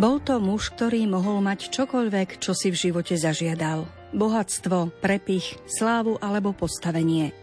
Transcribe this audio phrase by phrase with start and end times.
[0.00, 3.84] Bol to muž, ktorý mohol mať čokoľvek, čo si v živote zažiadal.
[4.16, 7.36] Bohatstvo, prepich, slávu alebo postavenie.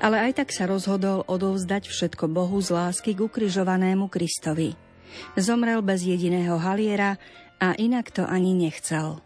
[0.00, 4.80] Ale aj tak sa rozhodol odovzdať všetko Bohu z lásky k ukrižovanému Kristovi.
[5.36, 7.20] Zomrel bez jediného haliera
[7.60, 9.20] a inak to ani nechcel.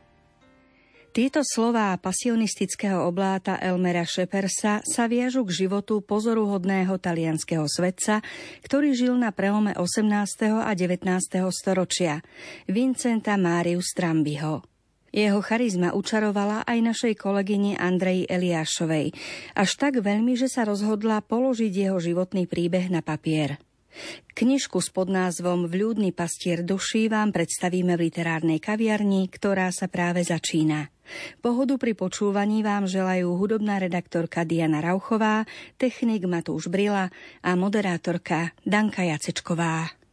[1.15, 8.19] Tieto slová pasionistického obláta Elmera Šepersa sa viažu k životu pozoruhodného talianského svetca,
[8.67, 10.11] ktorý žil na prelome 18.
[10.51, 11.07] a 19.
[11.55, 12.19] storočia,
[12.67, 14.67] Vincenta Máriu Strambiho.
[15.15, 19.15] Jeho charizma učarovala aj našej kolegyne Andreji Eliášovej,
[19.55, 23.63] až tak veľmi, že sa rozhodla položiť jeho životný príbeh na papier.
[24.35, 30.94] Knižku s podnázvom Vľúdny pastier duší vám predstavíme v literárnej kaviarni, ktorá sa práve začína.
[31.41, 35.49] Pohodu pri počúvaní vám želajú hudobná redaktorka Diana Rauchová,
[35.81, 40.04] technik Matúš Brila a moderátorka Danka Jacečková.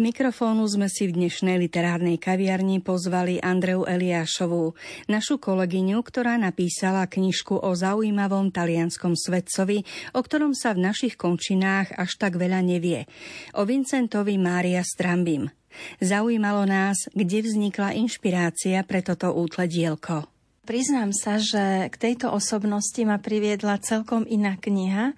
[0.00, 4.72] Mikrofónu sme si v dnešnej literárnej kaviarni pozvali Andreu Eliášovú,
[5.06, 9.84] našu kolegyňu, ktorá napísala knižku o zaujímavom talianskom svetcovi,
[10.16, 13.04] o ktorom sa v našich končinách až tak veľa nevie.
[13.54, 15.52] O Vincentovi Mária Strambim.
[16.00, 20.26] Zaujímalo nás, kde vznikla inšpirácia pre toto útle dielko.
[20.64, 25.12] Priznám sa, že k tejto osobnosti ma priviedla celkom iná kniha,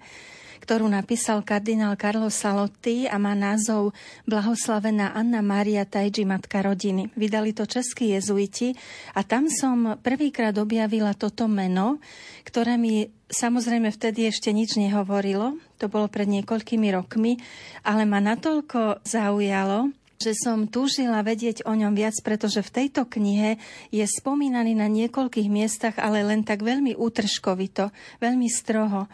[0.63, 3.91] ktorú napísal kardinál Carlo Salotti a má názov
[4.23, 7.11] Blahoslavená Anna Maria Tajji, matka rodiny.
[7.19, 8.71] Vydali to českí jezuiti
[9.11, 11.99] a tam som prvýkrát objavila toto meno,
[12.47, 15.59] ktoré mi samozrejme vtedy ešte nič nehovorilo.
[15.83, 17.43] To bolo pred niekoľkými rokmi,
[17.83, 23.59] ale ma natoľko zaujalo, že som túžila vedieť o ňom viac, pretože v tejto knihe
[23.91, 27.91] je spomínaný na niekoľkých miestach, ale len tak veľmi útržkovito,
[28.23, 29.11] veľmi stroho.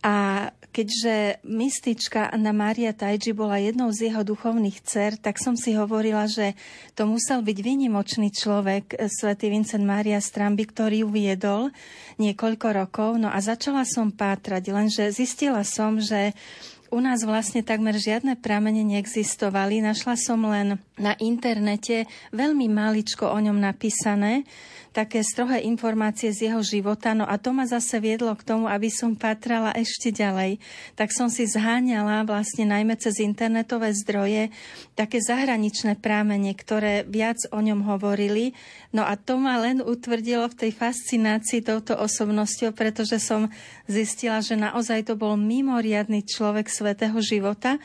[0.00, 5.76] A keďže mystička Anna Maria Tajji bola jednou z jeho duchovných dcer, tak som si
[5.76, 6.56] hovorila, že
[6.96, 11.62] to musel byť vynimočný človek, eh, svätý Vincent Maria Stramby, ktorý ju viedol
[12.16, 13.10] niekoľko rokov.
[13.20, 16.32] No a začala som pátrať, lenže zistila som, že
[16.92, 19.80] u nás vlastne takmer žiadne pramene neexistovali.
[19.80, 22.04] Našla som len na internete
[22.36, 24.44] veľmi maličko o ňom napísané
[24.92, 27.16] také strohé informácie z jeho života.
[27.16, 30.60] No a to ma zase viedlo k tomu, aby som patrala ešte ďalej.
[30.94, 34.52] Tak som si zháňala vlastne najmä cez internetové zdroje
[34.92, 38.52] také zahraničné prámene, ktoré viac o ňom hovorili.
[38.92, 43.48] No a to ma len utvrdilo v tej fascinácii touto osobnosťou, pretože som
[43.88, 47.78] zistila, že naozaj to bol mimoriadný človek svetého života,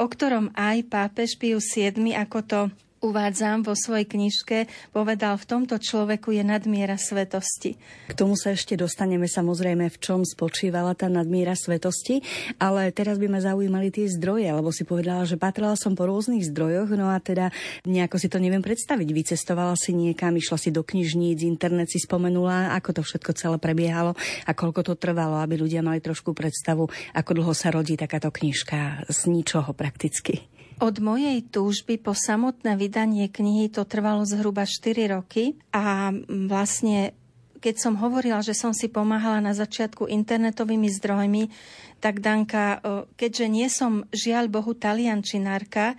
[0.00, 2.60] o ktorom aj pápež Pius VII, ako to
[2.98, 7.78] uvádzam vo svojej knižke, povedal, v tomto človeku je nadmiera svetosti.
[8.10, 12.22] K tomu sa ešte dostaneme samozrejme, v čom spočívala tá nadmiera svetosti,
[12.58, 16.42] ale teraz by ma zaujímali tie zdroje, lebo si povedala, že patrala som po rôznych
[16.50, 17.54] zdrojoch, no a teda
[17.86, 19.08] nejako si to neviem predstaviť.
[19.14, 24.18] Vycestovala si niekam, išla si do knižníc, internet si spomenula, ako to všetko celé prebiehalo
[24.44, 29.06] a koľko to trvalo, aby ľudia mali trošku predstavu, ako dlho sa rodí takáto knižka
[29.06, 30.57] z ničoho prakticky.
[30.78, 36.14] Od mojej túžby po samotné vydanie knihy to trvalo zhruba 4 roky a
[36.46, 37.18] vlastne
[37.58, 41.50] keď som hovorila, že som si pomáhala na začiatku internetovými zdrojmi,
[41.98, 42.78] tak Danka,
[43.18, 45.98] keďže nie som žiaľ Bohu taliančinárka,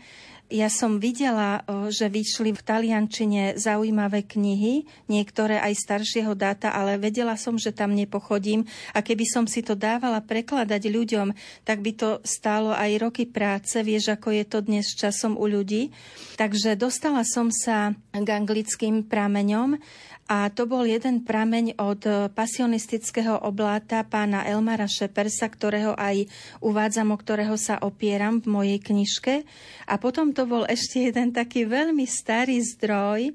[0.49, 1.61] ja som videla,
[1.93, 7.93] že vyšli v taliančine zaujímavé knihy, niektoré aj staršieho dáta, ale vedela som, že tam
[7.93, 8.65] nepochodím
[8.97, 11.27] a keby som si to dávala prekladať ľuďom,
[11.61, 15.93] tak by to stálo aj roky práce, vieš, ako je to dnes časom u ľudí.
[16.41, 19.77] Takže dostala som sa k anglickým prameňom
[20.29, 26.29] a to bol jeden prameň od pasionistického obláta pána Elmara Šepersa, ktorého aj
[26.61, 29.41] uvádzam, o ktorého sa opieram v mojej knižke.
[29.89, 33.33] A potom to bol ešte jeden taký veľmi starý zdroj,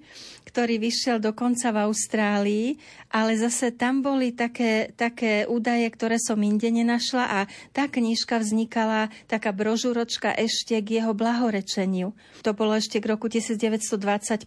[0.55, 2.69] ktorý vyšiel dokonca v Austrálii,
[3.11, 7.39] ale zase tam boli také, také údaje, ktoré som inde nenašla a
[7.75, 12.15] tá knižka vznikala, taká brožúročka ešte k jeho blahorečeniu.
[12.47, 14.47] To bolo ešte k roku 1925,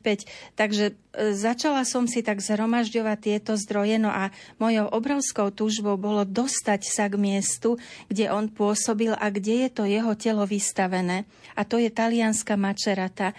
[0.55, 4.31] takže e, začala som si tak zhromažďovať tieto zdroje, no a
[4.63, 7.75] mojou obrovskou túžbou bolo dostať sa k miestu,
[8.07, 11.27] kde on pôsobil a kde je to jeho telo vystavené.
[11.59, 13.35] A to je talianská mačerata.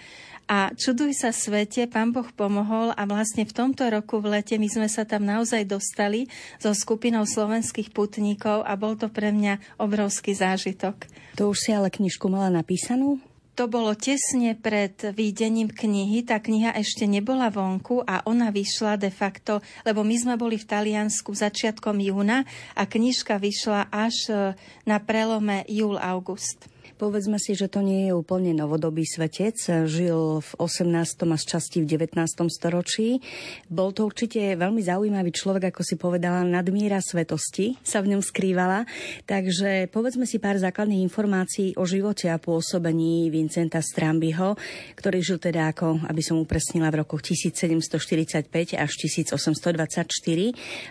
[0.49, 4.65] A čuduj sa svete, pán Boh pomohol a vlastne v tomto roku v lete my
[4.65, 6.25] sme sa tam naozaj dostali
[6.57, 11.05] so skupinou slovenských putníkov a bol to pre mňa obrovský zážitok.
[11.37, 13.21] To už si ale knižku mala napísanú?
[13.61, 16.25] To bolo tesne pred výdením knihy.
[16.25, 20.65] Tá kniha ešte nebola vonku a ona vyšla de facto, lebo my sme boli v
[20.65, 24.33] Taliansku začiatkom júna a knižka vyšla až e,
[24.87, 26.71] na prelome júl-august.
[26.99, 29.55] Povedzme si, že to nie je úplne novodobý svetec.
[29.87, 30.91] Žil v 18.
[31.31, 32.19] a z časti v 19.
[32.51, 33.23] storočí.
[33.71, 38.83] Bol to určite veľmi zaujímavý človek, ako si povedala, nadmíra svetosti sa v ňom skrývala.
[39.23, 44.59] Takže povedzme si pár základných informácií o živote a pôsobení Vincenta Strambiho,
[44.99, 50.03] ktorý žil teda ako, aby som upresnila, v rokoch 1745 až 1824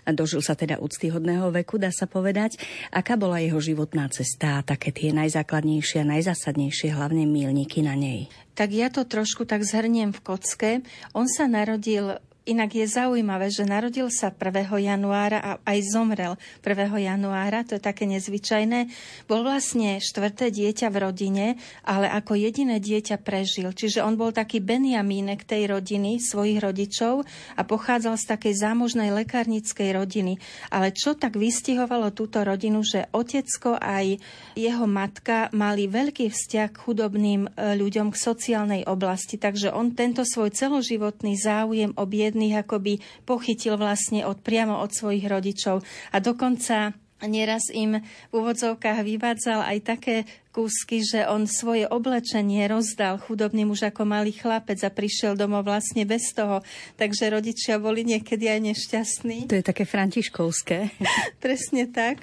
[0.09, 2.57] a dožil sa teda úctyhodného veku, dá sa povedať.
[2.97, 8.31] Aká bola jeho životná cesta také tie najzákladnejšie a najzásadnejšie hlavne mílniky na nej?
[8.59, 10.71] Tak ja to trošku tak zhrniem v kocke.
[11.15, 12.19] On sa narodil
[12.49, 14.73] Inak je zaujímavé, že narodil sa 1.
[14.73, 16.97] januára a aj zomrel 1.
[16.97, 18.89] januára, to je také nezvyčajné.
[19.29, 21.47] Bol vlastne štvrté dieťa v rodine,
[21.85, 23.69] ale ako jediné dieťa prežil.
[23.77, 29.93] Čiže on bol taký Benjamínek tej rodiny, svojich rodičov a pochádzal z takej zámožnej lekárnickej
[29.93, 30.41] rodiny.
[30.73, 34.17] Ale čo tak vystihovalo túto rodinu, že otecko aj
[34.57, 39.37] jeho matka mali veľký vzťah k chudobným e, ľuďom, k sociálnej oblasti.
[39.37, 44.95] Takže on tento svoj celoživotný záujem o biedných biedných akoby pochytil vlastne od, priamo od
[44.95, 45.83] svojich rodičov.
[46.15, 50.17] A dokonca Nieraz im v úvodzovkách vyvádzal aj také
[50.55, 56.07] kúsky, že on svoje oblečenie rozdal chudobným už ako malý chlapec a prišiel domov vlastne
[56.07, 56.63] bez toho.
[56.95, 59.51] Takže rodičia boli niekedy aj nešťastní.
[59.51, 60.95] To je také františkovské.
[61.43, 62.23] Presne tak.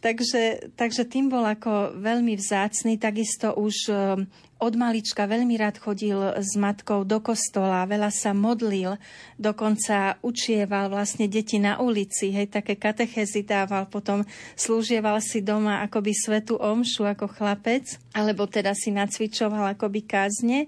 [0.00, 2.96] Takže, takže tým bol ako veľmi vzácný.
[2.96, 3.92] Takisto už
[4.60, 9.00] od malička veľmi rád chodil s matkou do kostola, veľa sa modlil,
[9.40, 14.22] dokonca učieval vlastne deti na ulici, hej, také katechezy dával, potom
[14.54, 20.66] slúžieval si doma akoby svetu omšu ako chlapec, alebo teda si nacvičoval akoby kázne.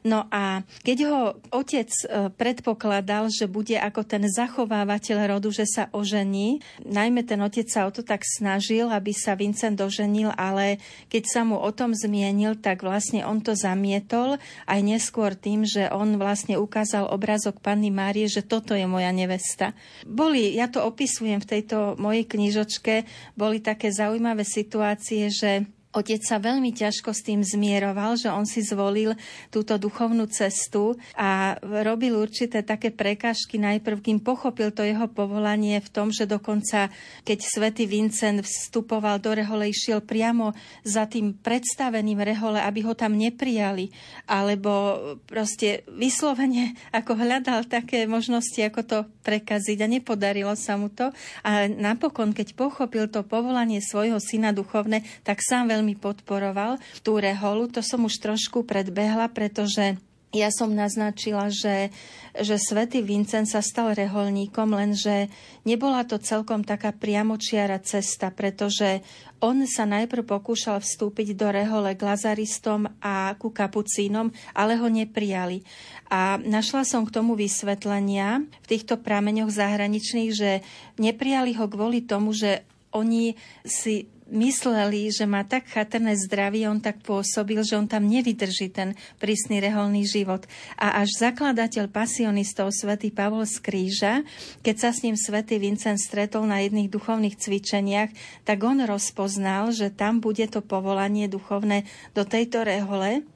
[0.00, 1.20] No a keď ho
[1.52, 7.68] otec e, predpokladal, že bude ako ten zachovávateľ rodu, že sa ožení, najmä ten otec
[7.68, 10.80] sa o to tak snažil, aby sa Vincent doženil, ale
[11.12, 15.92] keď sa mu o tom zmienil, tak vlastne on to zamietol aj neskôr tým, že
[15.92, 19.76] on vlastne ukázal obrazok Panny Márie, že toto je moja nevesta.
[20.08, 23.04] Boli, ja to opisujem v tejto mojej knižočke,
[23.36, 28.62] boli také zaujímavé situácie, že Otec sa veľmi ťažko s tým zmieroval, že on si
[28.62, 29.18] zvolil
[29.50, 35.88] túto duchovnú cestu a robil určité také prekážky najprv, kým pochopil to jeho povolanie v
[35.90, 36.94] tom, že dokonca,
[37.26, 40.54] keď svätý Vincent vstupoval do rehole, išiel priamo
[40.86, 43.90] za tým predstaveným rehole, aby ho tam neprijali,
[44.30, 44.94] alebo
[45.26, 51.10] proste vyslovene ako hľadal také možnosti, ako to prekaziť a nepodarilo sa mu to.
[51.42, 57.16] A napokon, keď pochopil to povolanie svojho syna duchovné, tak sám veľmi veľmi podporoval tú
[57.16, 57.72] reholu.
[57.72, 59.96] To som už trošku predbehla, pretože
[60.30, 61.90] ja som naznačila, že,
[62.38, 65.26] že svätý Vincent sa stal reholníkom, lenže
[65.66, 69.02] nebola to celkom taká priamočiara cesta, pretože
[69.42, 75.66] on sa najprv pokúšal vstúpiť do rehole k lazaristom a ku kapucínom, ale ho neprijali.
[76.06, 80.62] A našla som k tomu vysvetlenia v týchto prameňoch zahraničných, že
[81.02, 82.62] neprijali ho kvôli tomu, že
[82.94, 83.34] oni
[83.66, 88.94] si mysleli, že má tak chatrné zdravie, on tak pôsobil, že on tam nevydrží ten
[89.18, 90.46] prísny reholný život.
[90.78, 94.14] A až zakladateľ pasionistov svätý Pavol z Kríža,
[94.62, 98.10] keď sa s ním svätý Vincent stretol na jedných duchovných cvičeniach,
[98.46, 101.84] tak on rozpoznal, že tam bude to povolanie duchovné
[102.14, 103.26] do tejto rehole,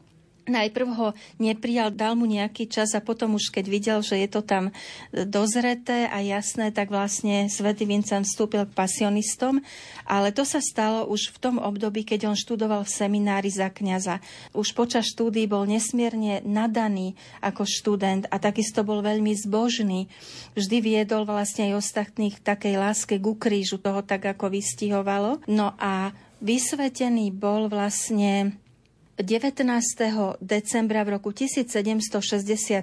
[0.44, 1.08] Najprv ho
[1.40, 4.76] neprijal, dal mu nejaký čas a potom už keď videl, že je to tam
[5.12, 9.64] dozreté a jasné, tak vlastne svätý Vincent vstúpil k pasionistom.
[10.04, 14.20] Ale to sa stalo už v tom období, keď on študoval v seminári za kňaza.
[14.52, 20.12] Už počas štúdií bol nesmierne nadaný ako študent a takisto bol veľmi zbožný.
[20.52, 25.40] Vždy viedol vlastne aj ostatných takej láske ku krížu, toho tak ako vystihovalo.
[25.48, 26.12] No a
[26.44, 28.60] vysvetený bol vlastne
[29.14, 29.62] 19.
[30.42, 32.82] decembra v roku 1767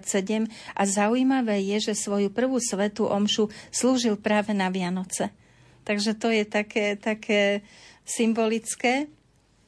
[0.71, 5.35] a zaujímavé je, že svoju prvú svetú omšu slúžil práve na Vianoce.
[5.83, 7.67] Takže to je také, také
[8.07, 9.11] symbolické.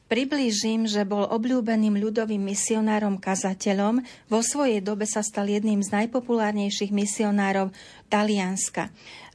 [0.07, 3.99] Priblížim, že bol obľúbeným ľudovým misionárom, kazateľom.
[4.31, 7.75] Vo svojej dobe sa stal jedným z najpopulárnejších misionárov
[8.07, 8.93] Talianska.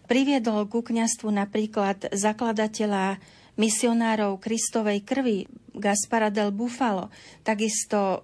[0.09, 3.21] Priviedol ku kňastvu napríklad zakladateľa
[3.59, 7.07] misionárov Kristovej krvi Gaspara del Bufalo.
[7.47, 8.19] Takisto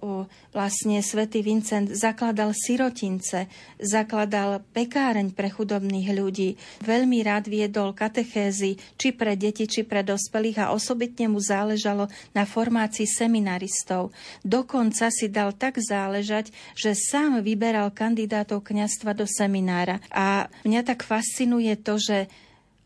[0.51, 3.47] vlastne svätý Vincent zakladal sirotince,
[3.79, 6.59] zakladal pekáreň pre chudobných ľudí.
[6.83, 12.43] Veľmi rád viedol katechézy, či pre deti, či pre dospelých a osobitne mu záležalo na
[12.43, 14.11] formácii seminaristov.
[14.43, 20.03] Dokonca si dal tak záležať, že sám vyberal kandidátov kňastva do seminára.
[20.11, 22.27] A mňa tak fascinuje to, že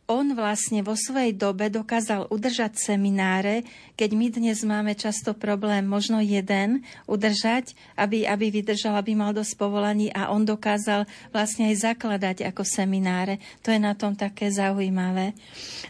[0.09, 3.61] on vlastne vo svojej dobe dokázal udržať semináre,
[3.93, 9.53] keď my dnes máme často problém možno jeden udržať, aby, aby vydržal, aby mal dosť
[9.61, 13.37] povolaní a on dokázal vlastne aj zakladať ako semináre.
[13.61, 15.37] To je na tom také zaujímavé.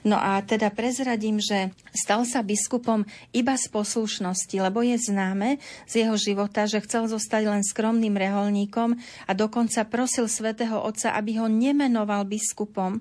[0.04, 6.04] No a teda prezradím, že stal sa biskupom iba z poslušnosti, lebo je známe z
[6.04, 11.48] jeho života, že chcel zostať len skromným reholníkom a dokonca prosil svätého Otca, aby ho
[11.48, 13.00] nemenoval biskupom,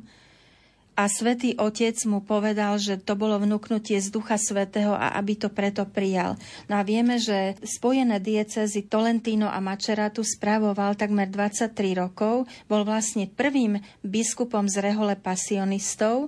[0.98, 5.46] a svätý Otec mu povedal, že to bolo vnúknutie z Ducha Svetého a aby to
[5.46, 6.34] preto prijal.
[6.66, 13.30] No a vieme, že spojené diecezy Tolentino a Maceratu spravoval takmer 23 rokov, bol vlastne
[13.30, 16.26] prvým biskupom z rehole pasionistov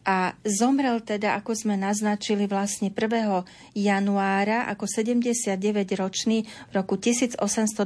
[0.00, 3.44] a zomrel teda, ako sme naznačili, vlastne 1.
[3.76, 7.76] januára ako 79-ročný v roku 1824,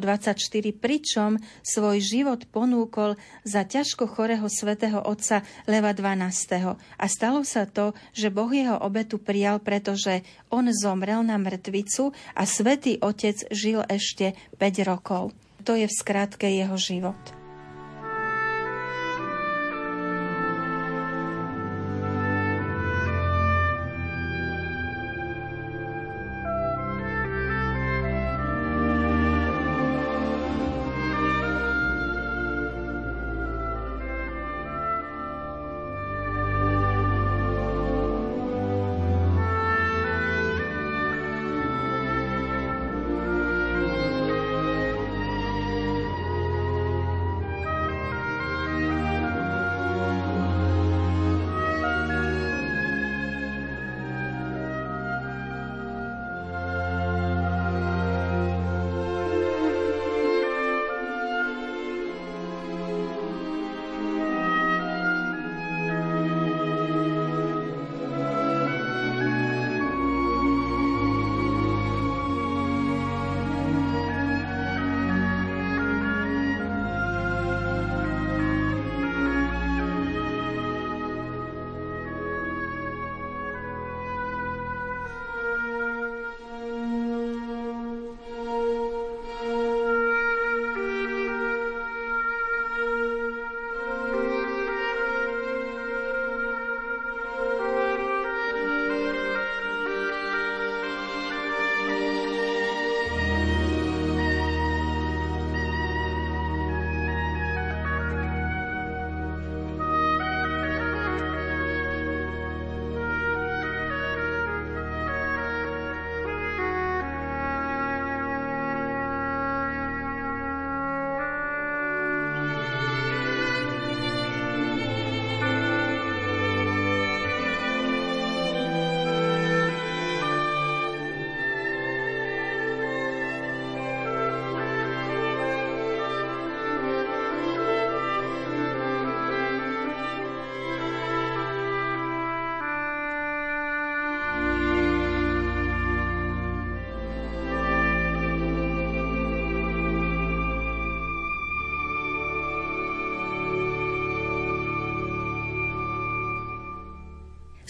[0.78, 6.78] pričom svoj život ponúkol za ťažko chorého svätého otca Leva XII.
[6.78, 10.23] A stalo sa to, že Boh jeho obetu prijal, pretože
[10.54, 15.35] on zomrel na mŕtvicu a svätý otec žil ešte 5 rokov.
[15.66, 17.43] To je v skratke jeho život.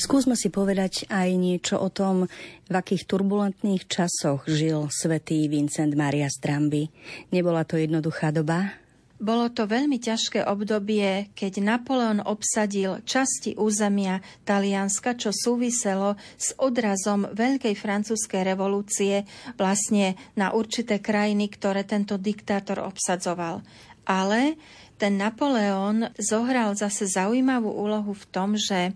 [0.05, 2.29] Skúsme si povedať aj niečo o tom,
[2.69, 6.93] v akých turbulentných časoch žil svätý Vincent Maria Stramby.
[7.33, 8.77] Nebola to jednoduchá doba?
[9.17, 17.25] Bolo to veľmi ťažké obdobie, keď Napoleon obsadil časti územia Talianska, čo súviselo s odrazom
[17.33, 19.25] Veľkej francúzskej revolúcie
[19.57, 23.65] vlastne na určité krajiny, ktoré tento diktátor obsadzoval.
[24.05, 24.61] Ale
[25.01, 28.93] ten Napoleon zohral zase zaujímavú úlohu v tom, že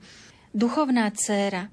[0.57, 1.69] duchovná dcéra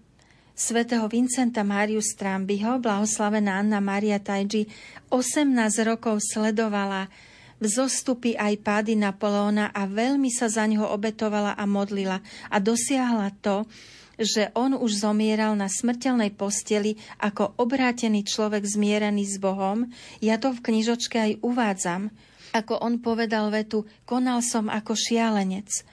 [0.56, 4.72] svätého Vincenta Máriu Strambiho, blahoslavená Anna Maria Tajji,
[5.12, 5.52] 18
[5.84, 7.12] rokov sledovala
[7.60, 12.20] vzostupy aj pády Napoleóna a veľmi sa za ňoho obetovala a modlila
[12.52, 13.68] a dosiahla to,
[14.16, 19.92] že on už zomieral na smrteľnej posteli ako obrátený človek zmierený s Bohom.
[20.24, 22.16] Ja to v knižočke aj uvádzam.
[22.56, 25.84] Ako on povedal vetu, konal som ako šialenec.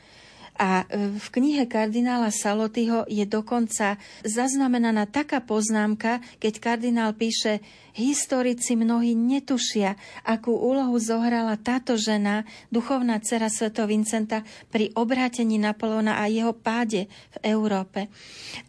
[0.61, 7.65] A e, v knihe kardinála Salotyho je dokonca zaznamenaná taká poznámka, keď kardinál píše,
[7.97, 16.21] historici mnohí netušia, akú úlohu zohrala táto žena, duchovná dcera Sveto Vincenta, pri obrátení Napoleona
[16.21, 18.09] a jeho páde v Európe.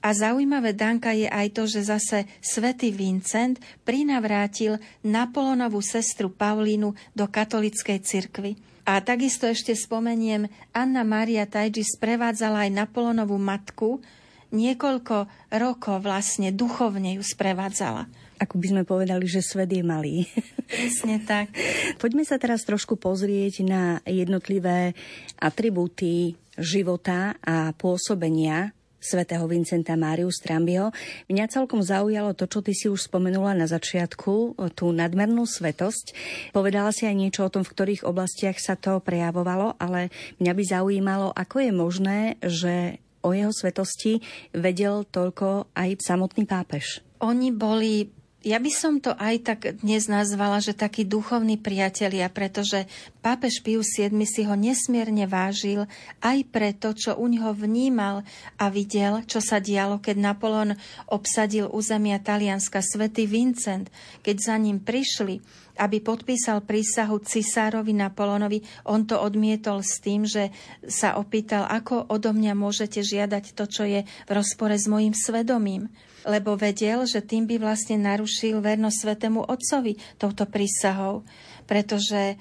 [0.04, 7.26] A zaujímavé Danka je aj to, že zase svätý Vincent prinavrátil Napoleonovú sestru Paulínu do
[7.28, 8.73] katolickej cirkvi.
[8.84, 14.04] A takisto ešte spomeniem, Anna Maria Tajji sprevádzala aj Napoleonovú matku,
[14.52, 18.12] niekoľko rokov vlastne duchovne ju sprevádzala.
[18.44, 20.28] Ako by sme povedali, že svet je malý.
[20.68, 21.56] Presne tak.
[22.02, 24.92] Poďme sa teraz trošku pozrieť na jednotlivé
[25.40, 30.96] atribúty života a pôsobenia svätého Vincenta Máriu Strambio.
[31.28, 36.16] Mňa celkom zaujalo to, čo ty si už spomenula na začiatku, tú nadmernú svetosť.
[36.56, 40.08] Povedala si aj niečo o tom, v ktorých oblastiach sa to prejavovalo, ale
[40.40, 44.24] mňa by zaujímalo, ako je možné, že o jeho svetosti
[44.56, 47.04] vedel toľko aj samotný pápež.
[47.24, 52.92] Oni boli ja by som to aj tak dnes nazvala, že takí duchovní priatelia, pretože
[53.24, 55.88] pápež Pius VII si ho nesmierne vážil
[56.20, 58.28] aj preto, čo u neho vnímal
[58.60, 60.76] a videl, čo sa dialo, keď Napoleon
[61.08, 62.84] obsadil územia Talianska.
[62.84, 63.88] Svetý Vincent,
[64.20, 65.40] keď za ním prišli,
[65.80, 68.60] aby podpísal prísahu cisárovi Napoleonovi,
[68.92, 70.52] on to odmietol s tým, že
[70.84, 75.88] sa opýtal, ako odo mňa môžete žiadať to, čo je v rozpore s mojim svedomím
[76.24, 81.28] lebo vedel, že tým by vlastne narušil vernosť svetému otcovi touto prísahou,
[81.68, 82.36] pretože e,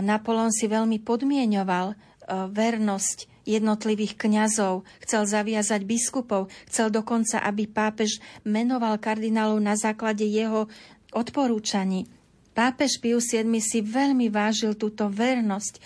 [0.00, 1.96] Napoleon si veľmi podmienoval e,
[2.48, 10.68] vernosť jednotlivých kňazov, chcel zaviazať biskupov, chcel dokonca, aby pápež menoval kardinálov na základe jeho
[11.16, 12.04] odporúčaní.
[12.52, 15.78] Pápež Pius VII si veľmi vážil túto vernosť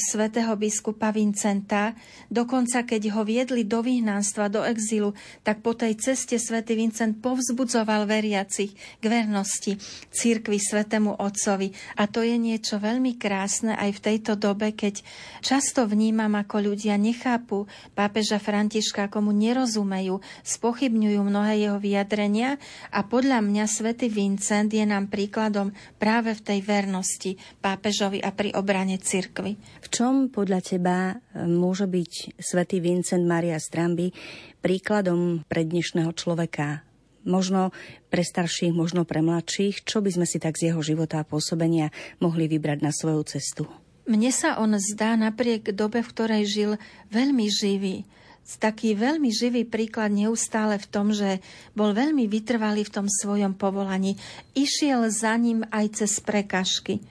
[0.00, 1.92] svätého biskupa Vincenta.
[2.32, 5.12] Dokonca, keď ho viedli do vyhnanstva, do exilu,
[5.44, 9.76] tak po tej ceste svätý Vincent povzbudzoval veriacich k vernosti
[10.10, 11.76] církvi svätému Otcovi.
[12.00, 15.04] A to je niečo veľmi krásne aj v tejto dobe, keď
[15.44, 22.56] často vnímam, ako ľudia nechápu pápeža Františka, ako mu nerozumejú, spochybňujú mnohé jeho vyjadrenia
[22.88, 28.56] a podľa mňa svätý Vincent je nám príkladom práve v tej vernosti pápežovi a pri
[28.56, 29.65] obrane cirkvy.
[29.84, 34.10] V čom podľa teba e, môže byť svätý Vincent Maria Stramby
[34.58, 36.82] príkladom pre dnešného človeka?
[37.26, 37.74] Možno
[38.06, 41.90] pre starších, možno pre mladších, čo by sme si tak z jeho života a pôsobenia
[42.22, 43.66] mohli vybrať na svoju cestu?
[44.06, 46.70] Mne sa on zdá napriek dobe, v ktorej žil,
[47.10, 48.06] veľmi živý
[48.54, 51.42] taký veľmi živý príklad neustále v tom, že
[51.74, 54.14] bol veľmi vytrvalý v tom svojom povolaní.
[54.54, 57.02] Išiel za ním aj cez prekažky.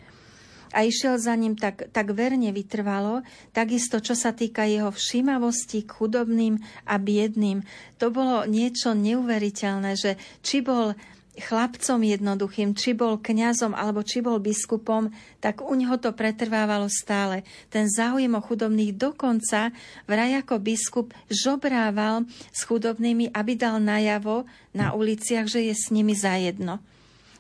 [0.76, 3.24] A išiel za ním tak, tak verne vytrvalo,
[3.56, 7.64] takisto čo sa týka jeho všímavosti k chudobným a biedným.
[8.04, 10.92] To bolo niečo neuveriteľné, že či bol
[11.36, 15.12] chlapcom jednoduchým, či bol kňazom alebo či bol biskupom,
[15.44, 17.44] tak u neho to pretrvávalo stále.
[17.68, 19.76] Ten záujem o chudobných dokonca
[20.08, 22.24] vraj ako biskup žobrával
[22.56, 26.80] s chudobnými, aby dal najavo na uliciach, že je s nimi zajedno.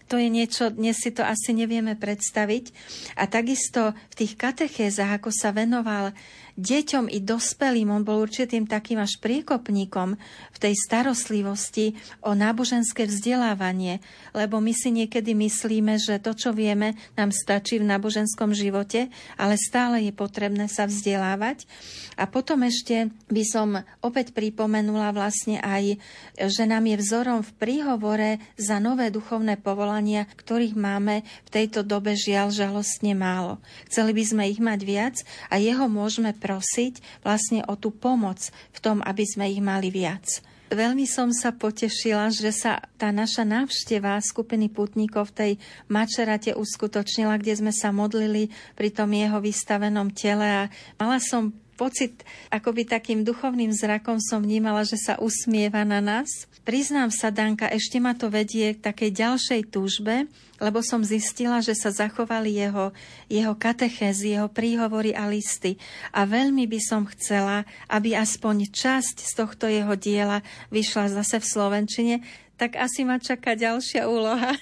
[0.05, 2.69] To je niečo, dnes si to asi nevieme predstaviť.
[3.17, 6.13] A takisto v tých katechézach, ako sa venoval
[6.55, 10.15] deťom i dospelým, on bol určitým takým až priekopníkom
[10.55, 13.99] v tej starostlivosti o náboženské vzdelávanie,
[14.31, 19.59] lebo my si niekedy myslíme, že to, čo vieme, nám stačí v náboženskom živote, ale
[19.59, 21.67] stále je potrebné sa vzdelávať.
[22.15, 23.67] A potom ešte by som
[23.99, 25.99] opäť pripomenula vlastne aj,
[26.39, 32.15] že nám je vzorom v príhovore za nové duchovné povolania, ktorých máme v tejto dobe
[32.15, 33.59] žiaľ žalostne málo.
[33.91, 35.15] Chceli by sme ich mať viac
[35.51, 40.45] a jeho môžeme prosiť vlastne o tú pomoc v tom, aby sme ich mali viac.
[40.69, 45.51] Veľmi som sa potešila, že sa tá naša návšteva skupiny putníkov v tej
[45.89, 50.63] Mačerate uskutočnila, kde sme sa modlili pri tom jeho vystavenom tele a
[50.97, 56.47] mala som pocit, akoby takým duchovným zrakom som vnímala, že sa usmieva na nás.
[56.65, 60.25] Priznám sa, Danka, ešte ma to vedie k takej ďalšej túžbe,
[60.57, 62.95] lebo som zistila, že sa zachovali jeho,
[63.27, 65.75] jeho katechézy, jeho príhovory a listy.
[66.15, 71.45] A veľmi by som chcela, aby aspoň časť z tohto jeho diela vyšla zase v
[71.45, 72.15] Slovenčine,
[72.55, 74.55] tak asi ma čaká ďalšia úloha.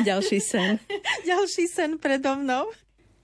[0.00, 0.80] Ďalší sen.
[1.30, 2.72] Ďalší sen predo mnou.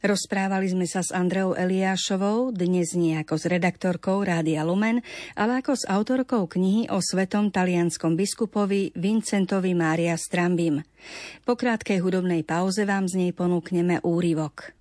[0.02, 4.98] Rozprávali sme sa s Andreou Eliášovou, dnes nie ako s redaktorkou Rádia Lumen,
[5.38, 10.82] ale ako s autorkou knihy o svetom talianskom biskupovi Vincentovi Mária Strambim.
[11.46, 14.74] Po krátkej hudobnej pauze vám z nej ponúkneme úryvok.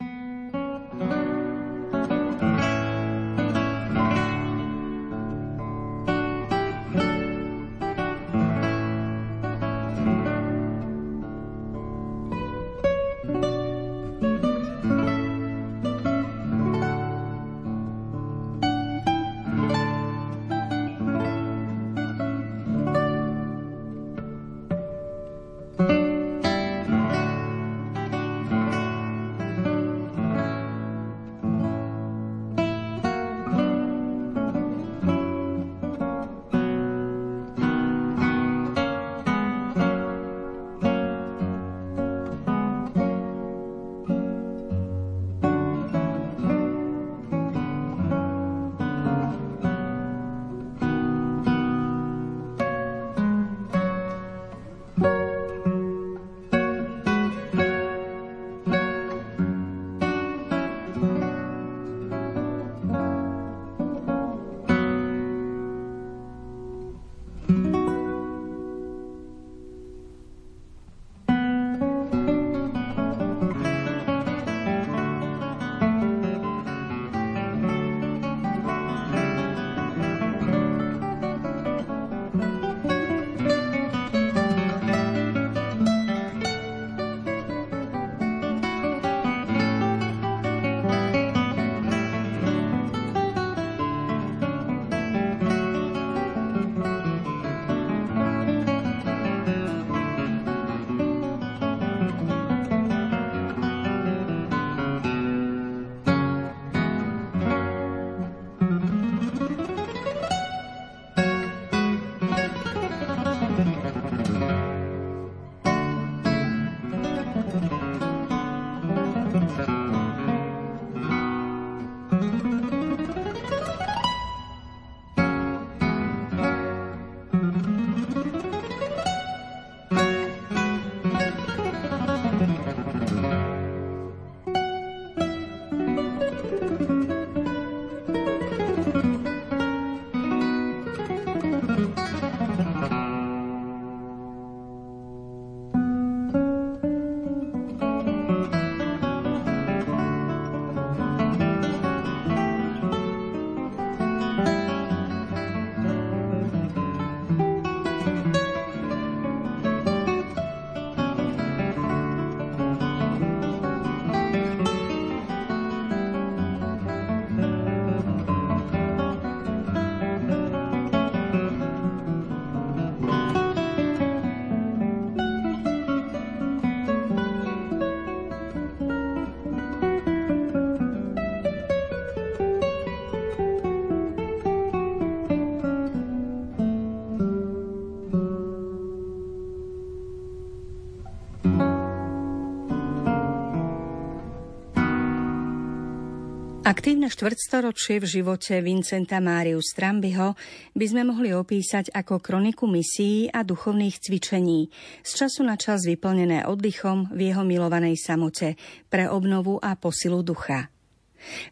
[196.71, 200.39] Aktívne štvrtstoročie v živote Vincenta Máriu Strambyho
[200.71, 204.71] by sme mohli opísať ako kroniku misií a duchovných cvičení,
[205.03, 208.55] z času na čas vyplnené oddychom v jeho milovanej samote
[208.87, 210.71] pre obnovu a posilu ducha.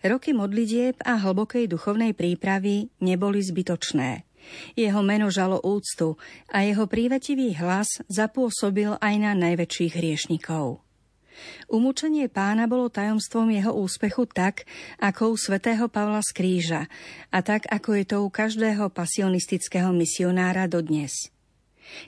[0.07, 4.23] Roky modlitieb a hlbokej duchovnej prípravy neboli zbytočné.
[4.79, 6.15] Jeho meno žalo úctu
[6.47, 10.79] a jeho prívetivý hlas zapôsobil aj na najväčších hriešnikov.
[11.69, 14.65] Umúčenie pána bolo tajomstvom jeho úspechu tak,
[14.97, 16.81] ako u svätého Pavla z Kríža
[17.29, 21.29] a tak, ako je to u každého pasionistického misionára dodnes.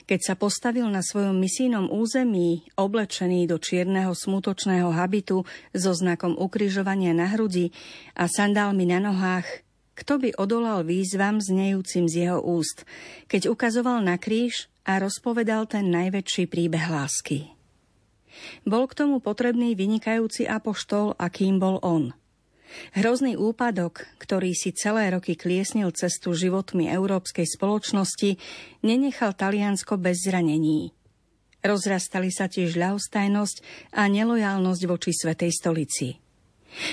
[0.06, 5.42] Keď sa postavil na svojom misijnom území, oblečený do čierneho smutočného habitu
[5.74, 7.74] so znakom ukrižovania na hrudi
[8.14, 12.88] a sandálmi na nohách, kto by odolal výzvam znejúcim z jeho úst,
[13.28, 17.61] keď ukazoval na kríž a rozpovedal ten najväčší príbeh lásky.
[18.64, 22.12] Bol k tomu potrebný vynikajúci apoštol, akým bol on.
[22.96, 28.40] Hrozný úpadok, ktorý si celé roky kliesnil cestu životmi európskej spoločnosti,
[28.80, 30.96] nenechal Taliansko bez zranení.
[31.62, 33.56] Rozrastali sa tiež ľahostajnosť
[33.94, 36.18] a nelojálnosť voči Svetej stolici.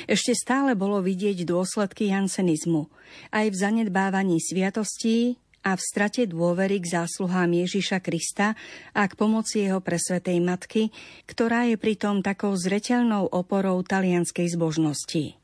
[0.06, 2.92] Ešte stále bolo vidieť dôsledky jansenizmu,
[3.32, 8.56] aj v zanedbávaní sviatostí a v strate dôvery k zásluhám Ježiša Krista
[8.96, 10.90] a k pomoci jeho presvetej matky,
[11.28, 15.36] ktorá je pritom takou zreteľnou oporou talianskej zbožnosti.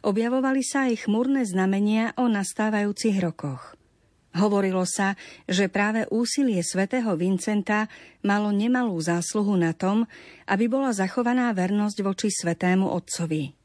[0.00, 3.76] Objavovali sa aj chmurné znamenia o nastávajúcich rokoch.
[4.36, 5.16] Hovorilo sa,
[5.48, 7.88] že práve úsilie svätého Vincenta
[8.20, 10.04] malo nemalú zásluhu na tom,
[10.44, 13.56] aby bola zachovaná vernosť voči svetému otcovi.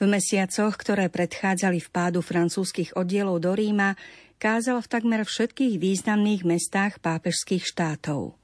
[0.00, 3.98] V mesiacoch, ktoré predchádzali vpádu francúzskych oddielov do Ríma,
[4.44, 8.36] kázal v takmer všetkých významných mestách pápežských štátov.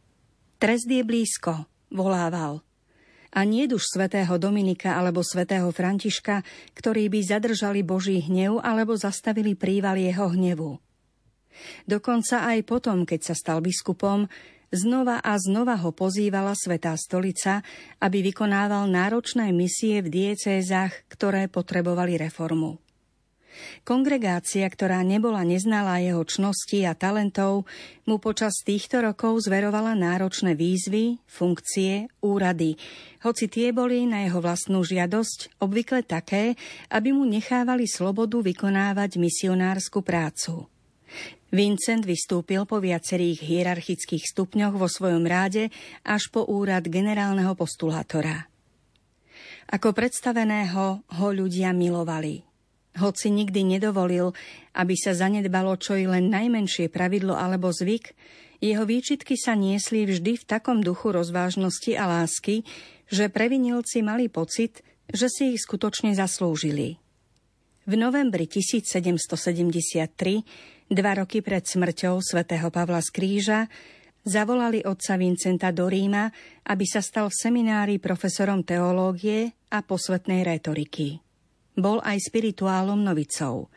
[0.56, 2.64] Trest je blízko, volával.
[3.36, 6.40] A nie duš svätého Dominika alebo svätého Františka,
[6.72, 10.80] ktorí by zadržali Boží hnev alebo zastavili príval jeho hnevu.
[11.84, 14.24] Dokonca aj potom, keď sa stal biskupom,
[14.72, 17.60] znova a znova ho pozývala Svetá stolica,
[18.00, 22.80] aby vykonával náročné misie v diecézach, ktoré potrebovali reformu.
[23.82, 27.64] Kongregácia, ktorá nebola neznalá jeho čnosti a talentov,
[28.04, 32.76] mu počas týchto rokov zverovala náročné výzvy, funkcie, úrady,
[33.20, 36.56] hoci tie boli na jeho vlastnú žiadosť obvykle také,
[36.88, 40.66] aby mu nechávali slobodu vykonávať misionárskú prácu.
[41.50, 45.74] Vincent vystúpil po viacerých hierarchických stupňoch vo svojom ráde
[46.06, 48.46] až po úrad generálneho postulátora.
[49.70, 52.49] Ako predstaveného ho ľudia milovali.
[52.98, 54.34] Hoci nikdy nedovolil,
[54.74, 58.14] aby sa zanedbalo čo i len najmenšie pravidlo alebo zvyk,
[58.60, 62.66] jeho výčitky sa niesli vždy v takom duchu rozvážnosti a lásky,
[63.08, 67.00] že previnilci mali pocit, že si ich skutočne zaslúžili.
[67.88, 70.10] V novembri 1773
[70.90, 73.70] Dva roky pred smrťou svätého Pavla z Kríža
[74.26, 76.26] zavolali otca Vincenta do Ríma,
[76.66, 81.29] aby sa stal v seminári profesorom teológie a posvetnej rétoriky.
[81.78, 83.70] Bol aj spirituálom novicov.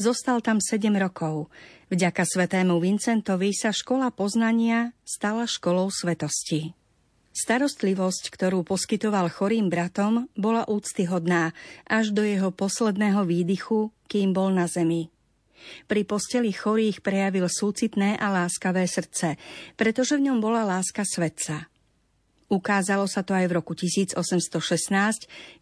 [0.00, 1.52] Zostal tam 7 rokov.
[1.92, 6.72] Vďaka svetému Vincentovi sa škola poznania stala školou svetosti.
[7.30, 11.54] Starostlivosť, ktorú poskytoval chorým bratom, bola úctyhodná
[11.86, 15.08] až do jeho posledného výdychu, kým bol na zemi.
[15.86, 19.36] Pri posteli chorých prejavil súcitné a láskavé srdce,
[19.76, 21.68] pretože v ňom bola láska svetca.
[22.50, 24.18] Ukázalo sa to aj v roku 1816,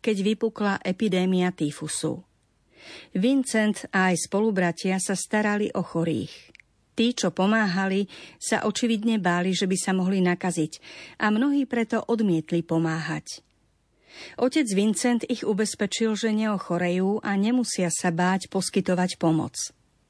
[0.01, 2.25] keď vypukla epidémia týfusu.
[3.13, 6.33] Vincent a aj spolubratia sa starali o chorých.
[6.97, 10.83] Tí, čo pomáhali, sa očividne báli, že by sa mohli nakaziť
[11.23, 13.45] a mnohí preto odmietli pomáhať.
[14.35, 19.55] Otec Vincent ich ubezpečil, že neochorejú a nemusia sa báť poskytovať pomoc.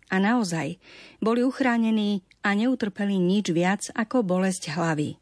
[0.08, 0.80] A naozaj,
[1.20, 5.20] boli uchránení a neutrpeli nič viac ako bolesť hlavy.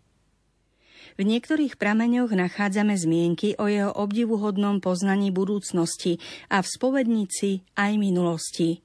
[1.16, 6.20] V niektorých prameňoch nachádzame zmienky o jeho obdivuhodnom poznaní budúcnosti
[6.52, 8.85] a v spovednici aj minulosti.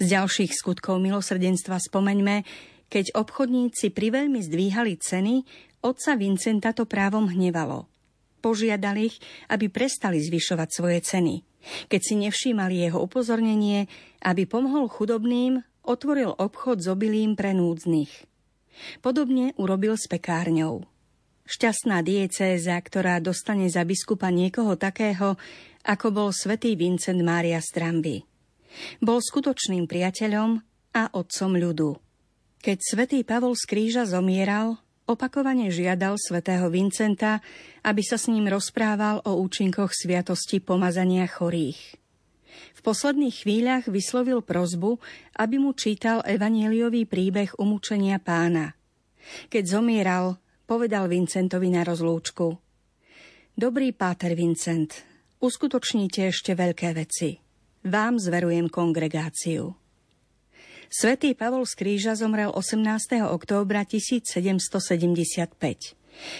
[0.00, 2.44] Z ďalších skutkov milosrdenstva spomeňme,
[2.88, 5.44] keď obchodníci priveľmi zdvíhali ceny,
[5.84, 7.88] otca Vincenta to právom hnevalo.
[8.44, 9.16] Požiadali ich,
[9.48, 11.34] aby prestali zvyšovať svoje ceny–
[11.88, 13.86] keď si nevšímali jeho upozornenie,
[14.22, 18.10] aby pomohol chudobným, otvoril obchod s obilím pre núdznych.
[19.04, 20.86] Podobne urobil s pekárňou.
[21.52, 25.36] Šťastná diecéza, ktorá dostane za biskupa niekoho takého,
[25.84, 28.24] ako bol svätý Vincent Mária Stramby.
[29.04, 30.64] Bol skutočným priateľom
[30.96, 32.00] a otcom ľudu.
[32.64, 37.42] Keď svätý Pavol z kríža zomieral, Opakovane žiadal svätého Vincenta,
[37.82, 41.98] aby sa s ním rozprával o účinkoch sviatosti pomazania chorých.
[42.72, 45.02] V posledných chvíľach vyslovil prozbu,
[45.36, 48.78] aby mu čítal evanieliový príbeh umúčenia pána.
[49.50, 52.56] Keď zomieral, povedal Vincentovi na rozlúčku.
[53.52, 55.04] Dobrý páter Vincent,
[55.42, 57.36] uskutočníte ešte veľké veci.
[57.84, 59.76] Vám zverujem kongregáciu.
[60.92, 63.24] Svetý Pavol z Kríža zomrel 18.
[63.28, 65.52] októbra 1775.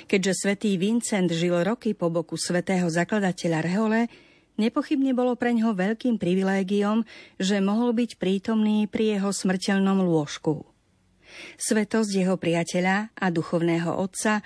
[0.09, 4.09] Keďže svätý Vincent žil roky po boku svätého zakladateľa Rehole,
[4.57, 7.05] nepochybne bolo pre ňoho veľkým privilégiom,
[7.41, 10.72] že mohol byť prítomný pri jeho smrteľnom lôžku.
[11.61, 14.41] Svetosť jeho priateľa a duchovného otca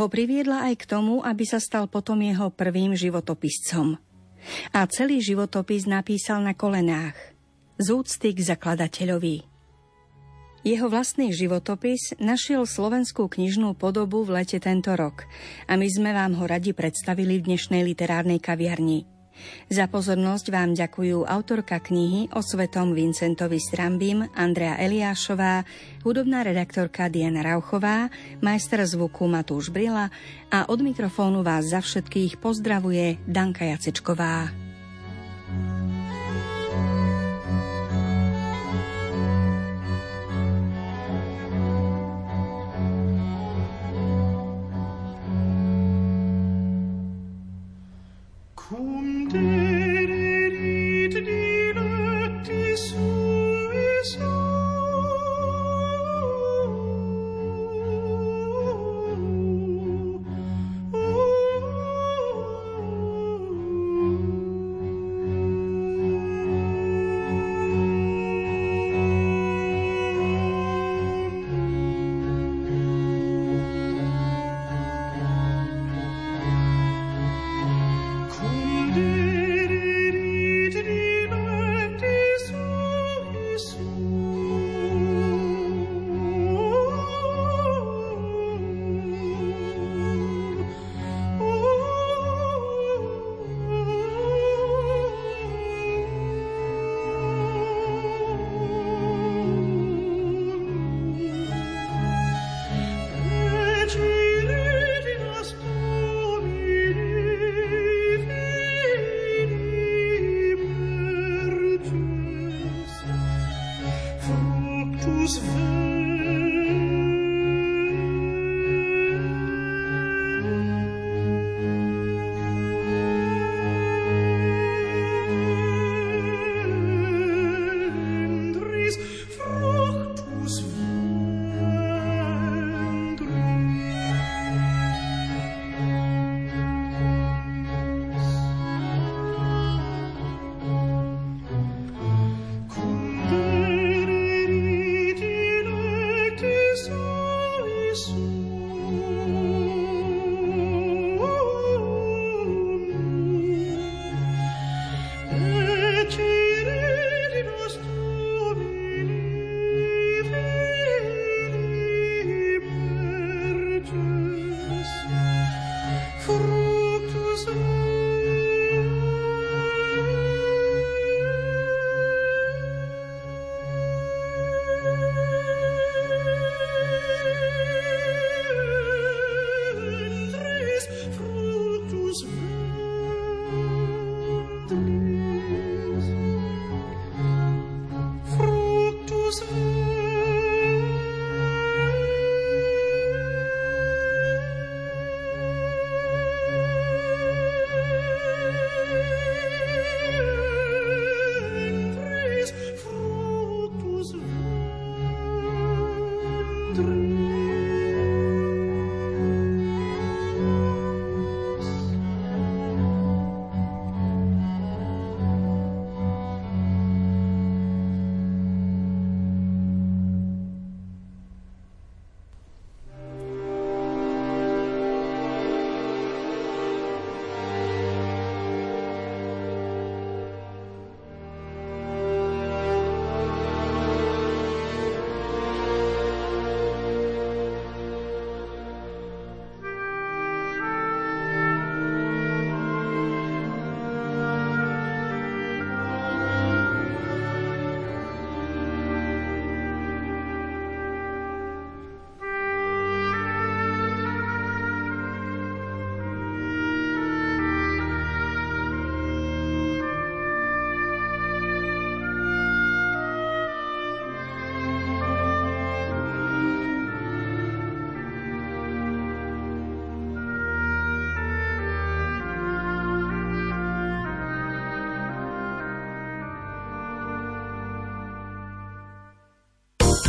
[0.00, 4.00] ho priviedla aj k tomu, aby sa stal potom jeho prvým životopiscom.
[4.74, 7.14] A celý životopis napísal na kolenách–
[7.82, 9.48] z úcty k zakladateľovi.
[10.62, 15.26] Jeho vlastný životopis našiel slovenskú knižnú podobu v lete tento rok
[15.66, 19.02] a my sme vám ho radi predstavili v dnešnej literárnej kaviarni.
[19.66, 25.66] Za pozornosť vám ďakujú autorka knihy o svetom Vincentovi Strambim Andrea Eliášová,
[26.06, 30.12] hudobná redaktorka Diana Rauchová, majster zvuku Matúš Brila
[30.52, 34.61] a od mikrofónu vás za všetkých pozdravuje Danka Jacečková.